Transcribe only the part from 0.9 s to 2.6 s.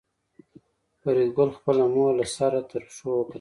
فریدګل خپله مور له سر